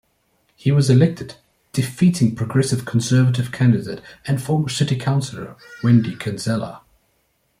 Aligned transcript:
He 0.55 0.71
was 0.71 0.89
elected, 0.89 1.35
defeating 1.73 2.33
Progressive 2.35 2.85
Conservative 2.85 3.51
candidate 3.51 4.01
and 4.25 4.41
former 4.41 4.67
city 4.67 4.95
councillor 4.97 5.55
Wendy 5.83 6.15
Kinsella. 6.15 6.81